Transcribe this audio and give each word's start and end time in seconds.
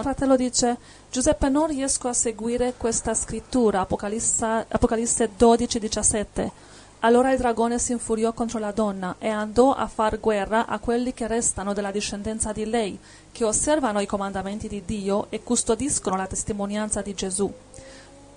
fratello 0.00 0.36
dice, 0.36 0.78
Giuseppe 1.10 1.48
non 1.48 1.66
riesco 1.66 2.06
a 2.06 2.12
seguire 2.12 2.74
questa 2.76 3.14
scrittura, 3.14 3.80
Apocalisse, 3.80 4.64
Apocalisse 4.68 5.30
12, 5.36 5.80
17. 5.80 6.52
Allora 7.00 7.32
il 7.32 7.38
dragone 7.38 7.80
si 7.80 7.90
infuriò 7.90 8.32
contro 8.32 8.60
la 8.60 8.70
donna 8.70 9.16
e 9.18 9.26
andò 9.26 9.74
a 9.74 9.88
far 9.88 10.20
guerra 10.20 10.66
a 10.66 10.78
quelli 10.78 11.12
che 11.12 11.26
restano 11.26 11.72
della 11.72 11.90
discendenza 11.90 12.52
di 12.52 12.64
lei, 12.64 12.96
che 13.32 13.42
osservano 13.42 13.98
i 13.98 14.06
comandamenti 14.06 14.68
di 14.68 14.84
Dio 14.84 15.26
e 15.30 15.42
custodiscono 15.42 16.14
la 16.14 16.28
testimonianza 16.28 17.02
di 17.02 17.14
Gesù. 17.14 17.52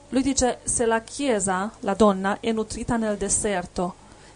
Lui 0.09 0.21
dice, 0.23 0.61
se 0.63 0.87
la 0.87 1.01
Chiesa, 1.01 1.71
la 1.81 1.93
donna, 1.93 2.39
è 2.39 2.51
nutrita 2.51 2.97
nel 2.97 3.17
deserto, 3.17 3.93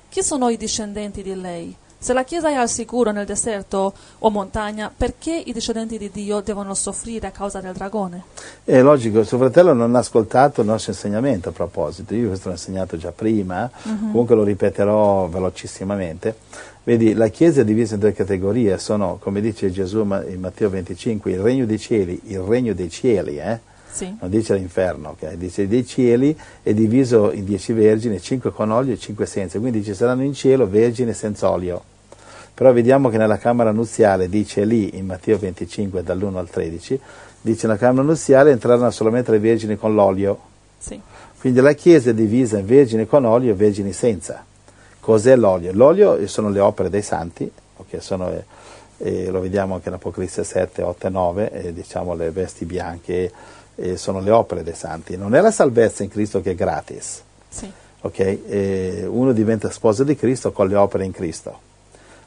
chi 0.10 0.21
sono 0.21 0.50
i 0.50 0.57
discendenti 0.57 1.23
di 1.23 1.34
lei? 1.34 1.76
Se 2.05 2.13
la 2.13 2.23
Chiesa 2.23 2.49
è 2.49 2.53
al 2.53 2.69
sicuro 2.69 3.09
nel 3.09 3.25
deserto 3.25 3.91
o 4.19 4.29
montagna, 4.29 4.93
perché 4.95 5.33
i 5.33 5.51
discendenti 5.51 5.97
di 5.97 6.11
Dio 6.13 6.39
devono 6.39 6.75
soffrire 6.75 7.25
a 7.25 7.31
causa 7.31 7.61
del 7.61 7.73
dragone? 7.73 8.25
È 8.63 8.79
logico, 8.79 9.23
suo 9.23 9.39
fratello 9.39 9.73
non 9.73 9.96
ha 9.96 9.97
ascoltato 9.97 10.61
il 10.61 10.68
nostro 10.68 10.91
insegnamento 10.91 11.49
a 11.49 11.51
proposito, 11.51 12.13
io 12.13 12.27
questo 12.27 12.49
l'ho 12.49 12.54
insegnato 12.54 12.96
già 12.96 13.11
prima, 13.11 13.68
uh-huh. 13.82 14.11
comunque 14.11 14.36
lo 14.36 14.43
ripeterò 14.43 15.25
velocissimamente. 15.29 16.36
Vedi, 16.83 17.15
la 17.15 17.29
Chiesa 17.29 17.61
è 17.61 17.65
divisa 17.65 17.96
in 17.96 18.01
due 18.01 18.13
categorie, 18.13 18.77
sono, 18.77 19.18
come 19.19 19.41
dice 19.41 19.71
Gesù 19.71 20.01
in 20.01 20.37
Matteo 20.39 20.69
25, 20.69 21.32
il 21.32 21.39
regno 21.39 21.65
dei 21.65 21.79
cieli, 21.79 22.21
il 22.25 22.39
regno 22.41 22.75
dei 22.75 22.91
cieli, 22.91 23.39
eh? 23.39 23.60
Sì. 23.89 24.15
non 24.19 24.29
dice 24.29 24.54
l'inferno, 24.54 25.11
okay? 25.11 25.37
dice 25.37 25.68
dei 25.68 25.87
cieli 25.87 26.37
è 26.61 26.71
diviso 26.74 27.32
in 27.32 27.46
dieci 27.46 27.74
vergini, 27.74 28.21
cinque 28.21 28.51
con 28.51 28.69
olio 28.69 28.93
e 28.93 28.99
cinque 28.99 29.25
senza, 29.25 29.57
quindi 29.57 29.83
ci 29.83 29.96
saranno 29.96 30.21
in 30.21 30.33
cielo 30.33 30.69
vergini 30.69 31.11
senza 31.11 31.49
olio. 31.49 31.93
Però 32.55 32.72
vediamo 32.72 33.09
che 33.09 33.17
nella 33.17 33.38
camera 33.38 33.72
nuziale, 33.72 34.30
dice 34.30 34.63
lì 34.63 34.97
in 34.97 35.05
Matteo 35.05 35.38
25 35.38 36.02
dall'1 36.02 36.38
al 36.38 36.50
13, 36.50 37.00
dice 37.41 37.67
nella 37.67 37.77
camera 37.77 38.02
nuziale 38.02 38.52
entreranno 38.52 38.89
solamente 38.91 39.31
le 39.31 39.39
vergini 39.39 39.75
con 39.75 39.94
l'olio. 39.94 40.39
Sì. 40.77 40.97
Quindi 41.38 41.59
la 41.59 41.73
Chiesa 41.73 42.11
è 42.11 42.13
divisa 42.13 42.57
in 42.57 42.65
vergini 42.65 43.05
con 43.07 43.25
olio 43.25 43.52
e 43.52 43.55
vergini 43.55 43.91
senza. 43.91 44.45
Cos'è 45.02 45.35
l'olio? 45.35 45.73
L'olio 45.73 46.25
sono 46.27 46.49
le 46.49 46.61
opere 46.61 46.89
dei 46.89 47.02
santi, 47.02 47.52
okay, 47.75 47.99
sono, 47.99 48.31
eh, 48.99 49.30
lo 49.30 49.41
vediamo 49.41 49.75
anche 49.75 49.89
in 49.89 49.95
Apocalisse 49.95 50.45
7, 50.45 50.81
8 50.81 51.08
e 51.08 51.09
9, 51.09 51.52
eh, 51.52 51.73
diciamo 51.73 52.15
le 52.15 52.31
vesti 52.31 52.63
bianche 52.63 53.31
eh, 53.75 53.97
sono 53.97 54.21
le 54.21 54.31
opere 54.31 54.63
dei 54.63 54.73
santi. 54.73 55.17
Non 55.17 55.35
è 55.35 55.41
la 55.41 55.52
salvezza 55.52 56.03
in 56.03 56.09
Cristo 56.09 56.39
che 56.41 56.52
è 56.52 56.55
gratis. 56.55 57.21
Sì. 57.49 57.69
Okay? 57.99 59.03
uno 59.08 59.31
diventa 59.33 59.71
sposo 59.71 60.03
di 60.03 60.15
Cristo 60.15 60.52
con 60.52 60.69
le 60.69 60.75
opere 60.75 61.03
in 61.05 61.11
Cristo. 61.11 61.64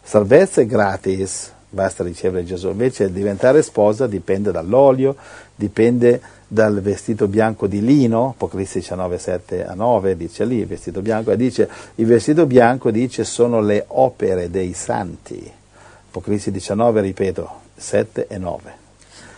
Salvezza 0.08 0.62
è 0.62 0.66
gratis, 0.66 1.52
basta 1.68 2.02
ricevere 2.02 2.42
Gesù, 2.42 2.70
invece 2.70 3.12
diventare 3.12 3.60
sposa 3.60 4.06
dipende 4.06 4.50
dall'olio, 4.50 5.14
dipende 5.54 6.18
dal 6.48 6.80
vestito 6.80 7.28
bianco 7.28 7.66
di 7.66 7.84
lino, 7.84 8.30
Apocalisse 8.30 8.78
19, 8.78 9.18
7 9.18 9.66
a 9.66 9.74
9, 9.74 10.16
dice 10.16 10.46
lì 10.46 10.60
il 10.60 10.66
vestito 10.66 11.02
bianco, 11.02 11.30
e 11.30 11.36
dice 11.36 11.68
il 11.96 12.06
vestito 12.06 12.46
bianco 12.46 12.90
dice 12.90 13.22
sono 13.24 13.60
le 13.60 13.84
opere 13.86 14.48
dei 14.48 14.72
santi, 14.72 15.52
Apocalisse 16.08 16.50
19, 16.50 17.02
ripeto, 17.02 17.50
7 17.76 18.28
e 18.28 18.38
9. 18.38 18.72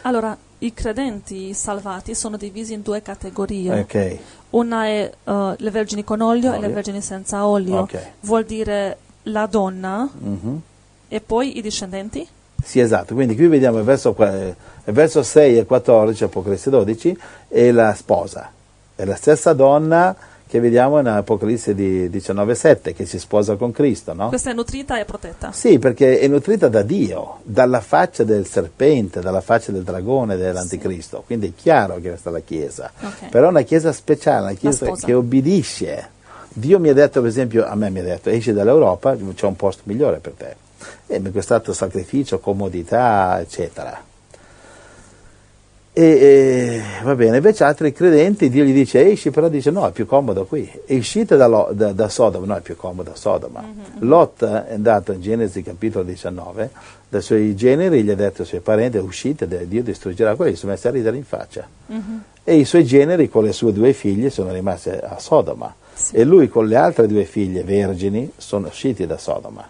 Allora, 0.02 0.38
i 0.58 0.72
credenti 0.72 1.52
salvati 1.52 2.14
sono 2.14 2.36
divisi 2.36 2.74
in 2.74 2.82
due 2.82 3.02
categorie. 3.02 3.80
Okay. 3.80 4.20
Una 4.50 4.84
è 4.86 5.10
uh, 5.24 5.52
le 5.56 5.70
vergini 5.72 6.04
con 6.04 6.20
olio, 6.20 6.50
Olio. 6.50 6.62
e 6.62 6.68
le 6.68 6.72
vergini 6.72 7.00
senza 7.00 7.44
olio. 7.44 7.78
Ok. 7.78 7.98
Vuol 8.20 8.44
dire 8.44 8.96
la 9.24 9.46
donna 9.46 10.08
Mhm. 10.12 10.60
e 11.08 11.20
poi 11.20 11.58
i 11.58 11.62
discendenti? 11.62 12.26
Sì, 12.62 12.78
esatto, 12.80 13.14
quindi 13.14 13.34
qui 13.36 13.46
vediamo 13.48 13.78
il 13.78 13.84
verso, 13.84 14.14
il 14.18 14.54
verso 14.92 15.22
6 15.22 15.58
e 15.58 15.64
14, 15.64 16.24
Apocalisse 16.24 16.68
12, 16.70 17.18
è 17.48 17.70
la 17.70 17.94
sposa, 17.94 18.50
è 18.94 19.04
la 19.04 19.14
stessa 19.16 19.52
donna 19.54 20.14
che 20.46 20.58
vediamo 20.60 20.98
in 20.98 21.06
Apocalisse 21.06 21.74
di 21.76 22.10
19,7 22.10 22.92
che 22.92 23.06
si 23.06 23.18
sposa 23.20 23.54
con 23.54 23.70
Cristo, 23.70 24.12
no? 24.14 24.28
Questa 24.28 24.50
è 24.50 24.52
nutrita 24.52 24.98
e 24.98 25.04
protetta. 25.04 25.52
Sì, 25.52 25.78
perché 25.78 26.18
è 26.18 26.26
nutrita 26.26 26.66
da 26.68 26.82
Dio, 26.82 27.38
dalla 27.44 27.80
faccia 27.80 28.24
del 28.24 28.46
serpente, 28.46 29.20
dalla 29.20 29.40
faccia 29.40 29.70
del 29.70 29.82
dragone 29.84 30.36
dell'anticristo, 30.36 31.22
quindi 31.24 31.46
è 31.48 31.52
chiaro 31.54 31.94
che 32.00 32.08
questa 32.08 32.30
è 32.30 32.32
la 32.32 32.40
Chiesa, 32.40 32.90
Ok. 33.00 33.28
però 33.30 33.46
è 33.46 33.50
una 33.50 33.62
Chiesa 33.62 33.92
speciale, 33.92 34.40
una 34.50 34.52
Chiesa 34.54 34.90
che 34.92 35.14
obbedisce. 35.14 36.08
Dio 36.52 36.78
mi 36.80 36.88
ha 36.88 36.94
detto, 36.94 37.20
per 37.20 37.30
esempio, 37.30 37.66
a 37.66 37.74
me 37.74 37.90
mi 37.90 38.00
ha 38.00 38.02
detto, 38.02 38.28
esci 38.28 38.52
dall'Europa, 38.52 39.16
c'è 39.34 39.46
un 39.46 39.56
posto 39.56 39.82
migliore 39.84 40.18
per 40.18 40.32
te. 40.32 40.56
E 41.06 41.18
mi 41.20 41.28
è 41.28 41.32
costato 41.32 41.72
sacrificio, 41.72 42.40
comodità, 42.40 43.38
eccetera. 43.40 44.08
E, 45.92 46.02
e, 46.04 46.82
va 47.02 47.14
bene, 47.16 47.36
invece 47.38 47.64
altri 47.64 47.92
credenti, 47.92 48.48
Dio 48.48 48.64
gli 48.64 48.72
dice 48.72 49.10
esci, 49.10 49.30
però 49.30 49.48
dice 49.48 49.70
no, 49.70 49.86
è 49.86 49.90
più 49.90 50.06
comodo 50.06 50.44
qui. 50.44 50.70
E 50.86 50.96
uscite 50.96 51.36
da, 51.36 51.46
Lo- 51.46 51.70
da- 51.72 51.92
da 51.92 52.08
Sodoma, 52.08 52.46
no, 52.46 52.56
è 52.56 52.60
più 52.60 52.76
comodo 52.76 53.10
a 53.10 53.16
Sodoma. 53.16 53.62
Lot 53.98 54.44
è 54.44 54.74
andato 54.74 55.12
in 55.12 55.20
Genesi 55.20 55.62
capitolo 55.62 56.04
19, 56.04 56.70
dai 57.08 57.22
suoi 57.22 57.56
generi 57.56 58.04
gli 58.04 58.10
ha 58.10 58.14
detto 58.14 58.42
ai 58.42 58.48
suoi 58.48 58.60
parenti 58.60 58.98
uscite, 58.98 59.48
Dio 59.66 59.82
distruggerà 59.82 60.36
quelli, 60.36 60.54
sono 60.54 60.72
messi 60.72 60.86
a 60.86 60.90
ridere 60.92 61.16
in 61.16 61.24
faccia. 61.24 61.66
Mhm. 61.86 62.22
E 62.44 62.54
i 62.54 62.64
suoi 62.64 62.84
generi 62.84 63.28
con 63.28 63.44
le 63.44 63.52
sue 63.52 63.72
due 63.72 63.92
figlie 63.92 64.30
sono 64.30 64.52
rimasti 64.52 64.90
a 64.90 65.18
Sodoma. 65.18 65.74
Sì. 66.00 66.16
E 66.16 66.24
lui 66.24 66.48
con 66.48 66.66
le 66.66 66.76
altre 66.76 67.06
due 67.06 67.24
figlie 67.24 67.62
vergini 67.62 68.32
sono 68.36 68.68
usciti 68.68 69.06
da 69.06 69.18
Sodoma. 69.18 69.68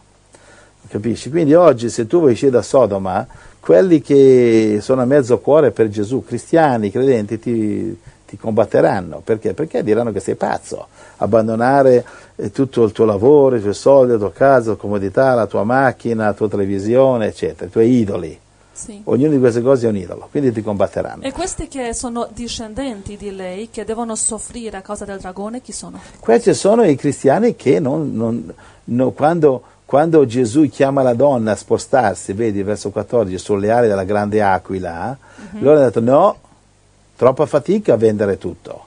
Capisci? 0.86 1.28
Quindi 1.28 1.54
oggi 1.54 1.88
se 1.88 2.06
tu 2.06 2.20
vuoi 2.20 2.32
uscire 2.32 2.52
da 2.52 2.62
Sodoma, 2.62 3.26
quelli 3.58 4.00
che 4.00 4.78
sono 4.80 5.02
a 5.02 5.04
mezzo 5.04 5.38
cuore 5.40 5.72
per 5.72 5.88
Gesù, 5.88 6.24
cristiani, 6.24 6.90
credenti, 6.90 7.38
ti, 7.38 7.98
ti 8.26 8.36
combatteranno. 8.36 9.20
Perché? 9.22 9.54
Perché 9.54 9.82
diranno 9.82 10.12
che 10.12 10.20
sei 10.20 10.36
pazzo. 10.36 10.86
Abbandonare 11.16 12.04
eh, 12.36 12.50
tutto 12.50 12.84
il 12.84 12.92
tuo 12.92 13.04
lavoro, 13.04 13.56
i 13.56 13.60
tuoi 13.60 13.74
soldi, 13.74 14.12
la 14.12 14.18
tua 14.18 14.32
casa, 14.32 14.70
la 14.70 14.76
comodità, 14.76 15.34
la 15.34 15.46
tua 15.46 15.64
macchina, 15.64 16.26
la 16.26 16.32
tua 16.32 16.48
televisione, 16.48 17.26
eccetera, 17.26 17.66
i 17.66 17.70
tuoi 17.70 17.90
idoli. 17.90 18.38
Sì. 18.80 19.02
Ognuno 19.04 19.32
di 19.32 19.38
queste 19.38 19.60
cose 19.60 19.86
è 19.86 19.90
un 19.90 19.96
idolo, 19.96 20.28
quindi 20.30 20.52
ti 20.52 20.62
combatteranno. 20.62 21.22
E 21.22 21.32
questi 21.32 21.68
che 21.68 21.92
sono 21.92 22.26
discendenti 22.32 23.18
di 23.18 23.30
lei, 23.30 23.68
che 23.68 23.84
devono 23.84 24.16
soffrire 24.16 24.78
a 24.78 24.80
causa 24.80 25.04
del 25.04 25.18
dragone, 25.18 25.60
chi 25.60 25.72
sono? 25.72 26.00
Questi 26.18 26.54
sono 26.54 26.82
i 26.84 26.96
cristiani 26.96 27.56
che 27.56 27.78
non, 27.78 28.14
non- 28.14 28.54
no, 28.84 29.10
quando, 29.10 29.62
quando 29.84 30.24
Gesù 30.24 30.66
chiama 30.70 31.02
la 31.02 31.12
donna 31.12 31.52
a 31.52 31.56
spostarsi, 31.56 32.32
vedi 32.32 32.62
verso 32.62 32.88
14, 32.88 33.36
sulle 33.36 33.70
ali 33.70 33.86
della 33.86 34.04
grande 34.04 34.40
aquila, 34.40 35.14
loro 35.58 35.76
hanno 35.76 35.84
detto 35.84 36.00
no, 36.00 36.36
troppa 37.16 37.44
fatica 37.44 37.92
a 37.92 37.96
vendere 37.98 38.38
tutto. 38.38 38.86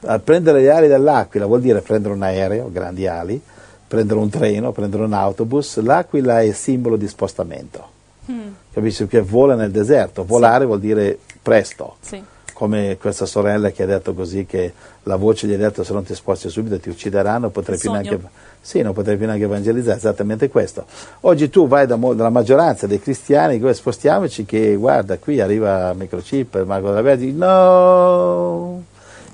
A 0.00 0.18
prendere 0.18 0.60
le 0.60 0.70
ali 0.70 0.88
dell'aquila 0.88 1.46
vuol 1.46 1.62
dire 1.62 1.80
prendere 1.80 2.12
un 2.12 2.22
aereo, 2.22 2.70
grandi 2.70 3.06
ali, 3.06 3.40
prendere 3.88 4.20
un 4.20 4.28
treno, 4.28 4.72
prendere 4.72 5.04
un 5.04 5.14
autobus. 5.14 5.78
L'aquila 5.80 6.42
è 6.42 6.52
simbolo 6.52 6.96
di 6.96 7.08
spostamento. 7.08 7.94
Mm, 8.30 8.48
Capisci? 8.72 9.06
Che 9.06 9.20
vola 9.20 9.54
nel 9.54 9.70
deserto, 9.70 10.24
volare 10.24 10.64
vuol 10.64 10.80
dire 10.80 11.18
presto. 11.42 11.96
Sì. 12.00 12.22
come 12.56 12.96
questa 12.98 13.26
sorella 13.26 13.68
che 13.70 13.82
ha 13.82 13.86
detto 13.86 14.14
così 14.14 14.46
che 14.46 14.72
la 15.02 15.16
voce 15.16 15.46
gli 15.46 15.52
ha 15.52 15.58
detto 15.58 15.84
se 15.84 15.92
non 15.92 16.04
ti 16.04 16.14
sposti 16.14 16.48
subito 16.48 16.78
ti 16.80 16.88
uccideranno, 16.88 17.50
potrai 17.50 17.74
Il 17.74 17.80
più 17.82 17.90
neanche, 17.90 18.18
sì, 18.62 18.80
non 18.80 18.94
potrai 18.94 19.18
più 19.18 19.26
neanche 19.26 19.44
evangelizzare, 19.44 19.98
esattamente 19.98 20.48
questo. 20.48 20.86
Oggi 21.20 21.50
tu 21.50 21.68
vai 21.68 21.86
da 21.86 21.96
mo- 21.96 22.14
dalla 22.14 22.30
maggioranza 22.30 22.86
dei 22.86 22.98
cristiani, 22.98 23.58
"Guarda, 23.58 23.76
spostiamoci 23.76 24.46
che 24.46 24.74
guarda 24.74 25.18
qui 25.18 25.38
arriva 25.38 25.92
microchip, 25.92 26.54
il 26.54 26.64
mago 26.64 26.88
della 26.88 27.02
Vergine, 27.02 27.36
no, 27.36 28.75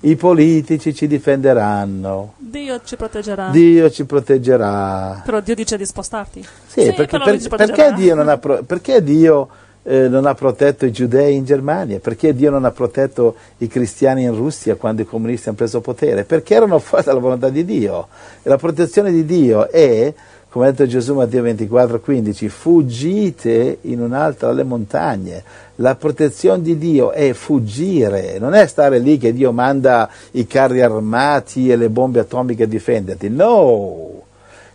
i 0.04 0.16
politici 0.16 0.94
ci 0.94 1.06
difenderanno, 1.06 2.34
Dio 2.38 2.80
ci 2.84 2.96
proteggerà. 2.96 3.50
Dio 3.50 3.90
ci 3.90 4.04
proteggerà. 4.04 5.22
Però 5.24 5.40
Dio 5.40 5.54
dice 5.54 5.76
di 5.76 5.86
spostarti. 5.86 6.44
Sì, 6.66 6.92
perché, 6.92 7.18
però 7.18 7.24
per- 7.24 7.48
perché 7.48 7.92
Dio, 7.94 8.14
non 8.14 8.28
ha, 8.28 8.38
perché 8.38 9.02
Dio, 9.02 9.48
eh, 9.84 10.08
non 10.08 10.26
ha 10.26 10.34
protetto 10.34 10.86
i 10.86 10.92
giudei 10.92 11.34
in 11.34 11.44
Germania? 11.44 11.98
Perché 12.00 12.34
Dio 12.34 12.50
non 12.50 12.64
ha 12.64 12.70
protetto 12.70 13.36
i 13.58 13.68
cristiani 13.68 14.22
in 14.22 14.34
Russia 14.34 14.74
quando 14.76 15.02
i 15.02 15.06
comunisti 15.06 15.48
hanno 15.48 15.56
preso 15.56 15.80
potere? 15.80 16.24
Perché 16.24 16.54
erano 16.54 16.78
fuori 16.78 17.04
dalla 17.04 17.20
volontà 17.20 17.48
di 17.48 17.64
Dio. 17.64 18.08
E 18.42 18.48
la 18.48 18.56
protezione 18.56 19.12
di 19.12 19.24
Dio 19.24 19.70
è, 19.70 20.12
come 20.52 20.66
ha 20.66 20.70
detto 20.70 20.86
Gesù 20.86 21.14
Matteo 21.14 21.40
24, 21.44 21.98
15, 21.98 22.48
fuggite 22.50 23.78
in 23.80 24.02
un'altra 24.02 24.50
alle 24.50 24.64
montagne. 24.64 25.42
La 25.76 25.94
protezione 25.94 26.60
di 26.60 26.76
Dio 26.76 27.10
è 27.10 27.32
fuggire, 27.32 28.38
non 28.38 28.52
è 28.52 28.66
stare 28.66 28.98
lì 28.98 29.16
che 29.16 29.32
Dio 29.32 29.50
manda 29.50 30.10
i 30.32 30.46
carri 30.46 30.82
armati 30.82 31.70
e 31.70 31.76
le 31.76 31.88
bombe 31.88 32.20
atomiche 32.20 32.64
a 32.64 32.66
difenderti. 32.66 33.30
No! 33.30 34.24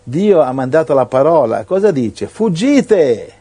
Dio 0.01 0.41
ha 0.41 0.51
mandato 0.51 0.95
la 0.95 1.05
parola, 1.05 1.63
cosa 1.63 1.91
dice? 1.91 2.25
Fuggite! 2.25 3.36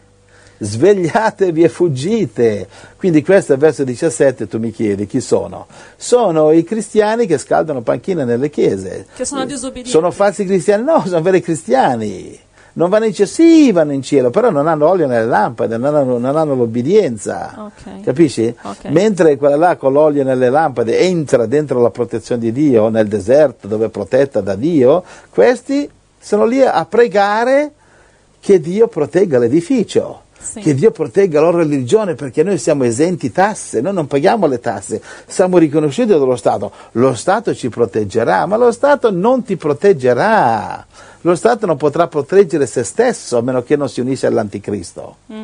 Svegliatevi 0.58 1.62
e 1.62 1.68
fuggite. 1.68 2.66
Quindi 2.96 3.22
questo 3.22 3.52
è 3.52 3.54
il 3.56 3.60
verso 3.60 3.84
17, 3.84 4.46
tu 4.48 4.58
mi 4.58 4.70
chiedi 4.70 5.06
chi 5.06 5.20
sono? 5.20 5.66
Sono 5.96 6.50
i 6.52 6.64
cristiani 6.64 7.26
che 7.26 7.38
scaldano 7.38 7.82
panchine 7.82 8.24
nelle 8.24 8.50
chiese. 8.50 9.06
Che 9.14 9.24
sono 9.24 9.44
disobbedienti. 9.44 9.90
Sono 9.90 10.10
falsi 10.10 10.44
cristiani? 10.44 10.84
No, 10.84 11.02
sono 11.06 11.22
veri 11.22 11.40
cristiani. 11.40 12.38
non 12.74 12.90
vanno 12.90 13.06
in 13.06 13.14
cielo, 13.14 13.28
sì 13.28 13.72
vanno 13.72 13.92
in 13.92 14.02
cielo, 14.02 14.28
però 14.30 14.50
non 14.50 14.66
hanno 14.68 14.86
olio 14.88 15.06
nelle 15.06 15.24
lampade, 15.26 15.78
non 15.78 15.94
hanno, 15.94 16.18
non 16.18 16.36
hanno 16.36 16.54
l'obbedienza, 16.54 17.54
Ok. 17.56 18.02
capisci? 18.04 18.54
Ok. 18.62 18.84
Mentre 18.90 19.36
quella 19.38 19.56
là 19.56 19.76
con 19.76 19.94
l'olio 19.94 20.24
nelle 20.24 20.50
lampade 20.50 20.98
entra 20.98 21.46
dentro 21.46 21.80
la 21.80 21.88
protezione 21.90 22.38
di 22.40 22.52
Dio, 22.52 22.90
nel 22.90 23.08
deserto 23.08 23.66
dove 23.66 23.86
è 23.86 23.88
protetta 23.88 24.42
da 24.42 24.54
Dio, 24.56 25.02
questi 25.30 25.88
sono 26.20 26.44
lì 26.44 26.60
a 26.62 26.84
pregare 26.84 27.72
che 28.40 28.60
Dio 28.60 28.88
protegga 28.88 29.38
l'edificio. 29.38 30.24
Sì. 30.38 30.60
Che 30.60 30.74
Dio 30.74 30.90
protegga 30.90 31.40
la 31.40 31.46
loro 31.46 31.58
religione 31.58 32.14
perché 32.14 32.42
noi 32.42 32.58
siamo 32.58 32.84
esenti 32.84 33.32
tasse, 33.32 33.80
noi 33.80 33.94
non 33.94 34.06
paghiamo 34.06 34.46
le 34.46 34.60
tasse, 34.60 35.02
siamo 35.26 35.58
riconosciuti 35.58 36.08
dallo 36.08 36.36
Stato. 36.36 36.70
Lo 36.92 37.14
Stato 37.14 37.54
ci 37.54 37.68
proteggerà, 37.68 38.46
ma 38.46 38.56
lo 38.56 38.70
Stato 38.70 39.10
non 39.10 39.42
ti 39.42 39.56
proteggerà. 39.56 40.86
Lo 41.22 41.34
Stato 41.34 41.66
non 41.66 41.76
potrà 41.76 42.06
proteggere 42.06 42.66
se 42.66 42.84
stesso 42.84 43.38
a 43.38 43.42
meno 43.42 43.62
che 43.62 43.76
non 43.76 43.88
si 43.88 44.00
unisce 44.00 44.26
all'anticristo. 44.26 45.16
Mm. 45.32 45.34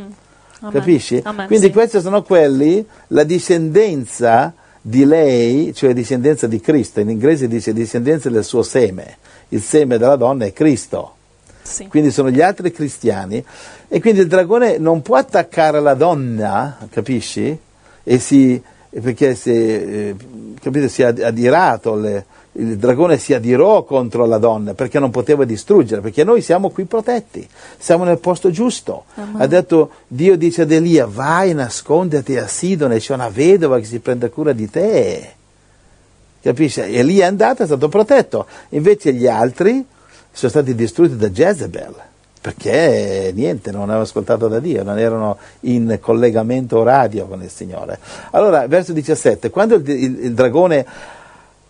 Amen. 0.60 0.72
Capisci? 0.72 1.20
Amen, 1.24 1.46
Quindi 1.46 1.66
sì. 1.66 1.72
questi 1.72 2.00
sono 2.00 2.22
quelli, 2.22 2.86
la 3.08 3.24
discendenza 3.24 4.54
di 4.80 5.04
lei, 5.04 5.72
cioè 5.74 5.92
discendenza 5.92 6.46
di 6.46 6.60
Cristo, 6.60 7.00
in 7.00 7.10
inglese 7.10 7.48
dice 7.48 7.72
discendenza 7.72 8.30
del 8.30 8.44
suo 8.44 8.62
seme, 8.62 9.16
il 9.50 9.60
seme 9.60 9.98
della 9.98 10.16
donna 10.16 10.44
è 10.44 10.52
Cristo, 10.52 11.14
Sì. 11.62 11.86
quindi 11.86 12.10
sono 12.10 12.30
gli 12.30 12.40
altri 12.40 12.72
cristiani 12.72 13.44
e 13.88 14.00
quindi 14.00 14.20
il 14.20 14.26
dragone 14.26 14.78
non 14.78 15.00
può 15.02 15.16
attaccare 15.16 15.80
la 15.80 15.94
donna, 15.94 16.78
capisci? 16.90 17.56
E 18.04 18.18
si, 18.18 18.60
perché 18.90 19.34
si, 19.34 19.50
eh, 19.50 20.16
capite, 20.60 20.88
si 20.88 21.02
è 21.02 21.06
adirato, 21.06 21.94
le- 21.94 22.24
il 22.54 22.76
dragone 22.76 23.16
si 23.16 23.32
adirò 23.32 23.82
contro 23.84 24.26
la 24.26 24.36
donna 24.36 24.74
perché 24.74 24.98
non 24.98 25.10
poteva 25.10 25.44
distruggere, 25.44 26.02
perché 26.02 26.22
noi 26.24 26.42
siamo 26.42 26.68
qui 26.68 26.84
protetti, 26.84 27.48
siamo 27.78 28.04
nel 28.04 28.18
posto 28.18 28.50
giusto. 28.50 29.04
Amen. 29.14 29.40
Ha 29.40 29.46
detto, 29.46 29.90
Dio 30.06 30.36
dice 30.36 30.62
ad 30.62 30.70
Elia, 30.72 31.06
vai 31.06 31.54
nasconditi 31.54 32.36
a 32.36 32.46
Sidone, 32.46 32.98
c'è 32.98 33.14
una 33.14 33.30
vedova 33.30 33.78
che 33.78 33.84
si 33.84 34.00
prende 34.00 34.28
cura 34.28 34.52
di 34.52 34.68
te. 34.68 35.32
Capisci? 36.42 36.80
Elia 36.80 37.24
è 37.24 37.28
andato, 37.28 37.62
è 37.62 37.66
stato 37.66 37.88
protetto. 37.88 38.46
Invece 38.70 39.12
gli 39.14 39.26
altri 39.28 39.84
sono 40.32 40.50
stati 40.50 40.74
distrutti 40.74 41.16
da 41.16 41.28
Jezebel, 41.28 41.94
perché 42.40 43.30
niente, 43.34 43.70
non 43.70 43.82
avevano 43.82 44.02
ascoltato 44.02 44.48
da 44.48 44.58
Dio, 44.58 44.82
non 44.82 44.98
erano 44.98 45.38
in 45.60 45.98
collegamento 46.00 46.82
radio 46.82 47.26
con 47.26 47.42
il 47.42 47.50
Signore. 47.50 47.98
Allora, 48.32 48.66
verso 48.66 48.92
17, 48.92 49.50
quando 49.50 49.76
il, 49.76 49.88
il- 49.88 50.24
il 50.24 50.34
dragone 50.34 50.84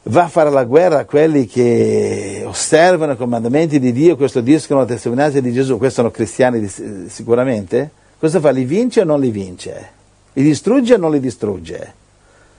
va 0.04 0.24
a 0.24 0.28
fare 0.28 0.50
la 0.50 0.64
guerra 0.64 1.00
a 1.00 1.04
quelli 1.04 1.46
che 1.46 2.42
osservano 2.46 3.12
i 3.12 3.16
comandamenti 3.16 3.78
di 3.78 3.92
Dio, 3.92 4.16
questo 4.16 4.40
discono 4.40 4.80
la 4.80 4.86
testimonianza 4.86 5.40
di 5.40 5.52
Gesù, 5.52 5.76
questi 5.76 5.96
sono 5.96 6.10
cristiani 6.10 6.66
sicuramente, 7.08 7.90
cosa 8.18 8.40
fa? 8.40 8.50
Li 8.50 8.64
vince 8.64 9.02
o 9.02 9.04
non 9.04 9.20
li 9.20 9.30
vince? 9.30 9.90
Li 10.32 10.42
distrugge 10.42 10.94
o 10.94 10.96
non 10.96 11.10
li 11.12 11.20
distrugge? 11.20 11.92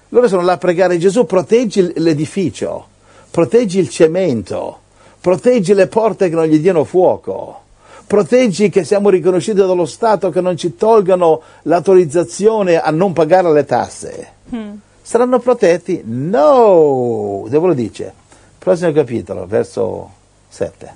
Loro 0.10 0.28
sono 0.28 0.44
là 0.44 0.54
a 0.54 0.58
pregare 0.58 1.00
Gesù, 1.00 1.26
proteggi 1.26 1.94
l'edificio, 1.96 2.86
proteggi 3.32 3.80
il 3.80 3.90
cemento, 3.90 4.82
proteggi 5.24 5.74
le 5.74 5.88
porte 5.88 6.28
che 6.28 6.36
non 6.36 6.48
gli 6.48 6.60
diano 6.60 6.84
fuoco, 6.84 7.62
proteggi 8.06 8.68
che 8.68 8.84
siamo 8.84 9.10
riconosciuti 9.10 9.60
dallo 9.60 9.86
Stato 9.86 10.30
che 10.30 10.42
non 10.42 10.58
ci 10.58 10.76
tolgano 10.76 11.42
l'autorizzazione 11.62 12.78
a 12.78 12.92
non 12.92 13.14
pagare 13.14 13.50
le 13.54 13.64
tasse. 13.64 14.28
Mm. 14.54 14.74
Saranno 15.02 15.40
protetti? 15.40 16.02
No! 16.04 17.46
Dove 17.48 17.68
lo 17.68 17.74
dice? 17.74 18.14
Prossimo 18.58 18.92
capitolo, 18.92 19.46
verso 19.48 20.12
7. 20.50 20.94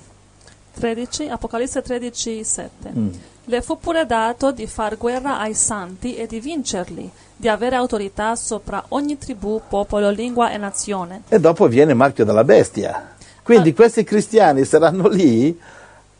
13, 0.78 1.30
Apocalisse 1.30 1.82
13, 1.82 2.44
7. 2.44 2.92
Mm. 2.94 3.10
Le 3.46 3.62
fu 3.62 3.80
pure 3.80 4.06
dato 4.06 4.52
di 4.52 4.68
far 4.68 4.98
guerra 4.98 5.40
ai 5.40 5.54
santi 5.54 6.18
e 6.18 6.28
di 6.28 6.42
vincerli, 6.42 7.10
di 7.34 7.48
avere 7.48 7.78
autorità 7.78 8.36
sopra 8.36 8.84
ogni 8.90 9.18
tribù, 9.18 9.62
popolo, 9.70 10.10
lingua 10.10 10.52
e 10.52 10.58
nazione. 10.58 11.22
E 11.30 11.40
dopo 11.40 11.70
viene 11.70 11.92
il 11.92 11.98
marchio 11.98 12.26
della 12.26 12.44
bestia. 12.44 13.16
Quindi 13.48 13.70
Ah. 13.70 13.74
questi 13.76 14.04
cristiani 14.04 14.66
saranno 14.66 15.08
lì 15.08 15.58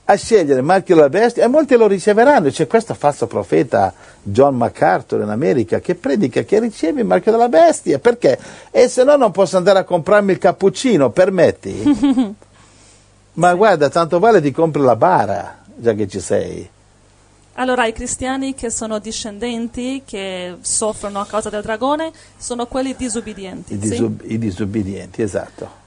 a 0.06 0.16
scegliere 0.16 0.60
il 0.62 0.66
marchio 0.66 0.96
della 0.96 1.10
bestia 1.10 1.44
e 1.44 1.48
molti 1.48 1.76
lo 1.76 1.86
riceveranno. 1.86 2.50
C'è 2.50 2.68
questo 2.68 2.94
falso 2.94 3.28
profeta 3.28 3.94
John 4.24 4.56
MacArthur 4.56 5.24
in 5.24 5.28
America 5.28 5.82
che 5.82 5.96
predica 5.96 6.44
che 6.44 6.58
ricevi 6.62 7.02
il 7.02 7.06
marchio 7.06 7.34
della 7.34 7.50
bestia. 7.50 8.00
Perché? 8.00 8.40
E 8.72 8.88
se 8.88 9.04
no 9.04 9.18
non 9.18 9.32
posso 9.32 9.58
andare 9.58 9.80
a 9.80 9.84
comprarmi 9.84 10.32
il 10.32 10.38
cappuccino, 10.38 11.10
permetti? 11.10 11.84
Ma 13.34 13.54
guarda, 13.56 13.90
tanto 13.90 14.20
vale 14.20 14.40
ti 14.40 14.52
compri 14.52 14.82
la 14.82 14.96
bara, 14.96 15.58
già 15.76 15.92
che 15.92 16.08
ci 16.08 16.22
sei. 16.22 16.70
Allora 17.56 17.86
i 17.86 17.92
cristiani 17.92 18.54
che 18.56 18.70
sono 18.70 19.00
discendenti, 19.00 20.04
che 20.06 20.56
soffrono 20.62 21.20
a 21.20 21.26
causa 21.26 21.50
del 21.50 21.62
dragone, 21.62 22.14
sono 22.38 22.68
quelli 22.68 22.96
disubbidienti. 22.98 23.74
I, 23.74 23.80
sì? 23.82 23.90
disub- 23.90 24.24
i 24.26 24.38
disubbidienti, 24.38 25.22
esatto. 25.22 25.70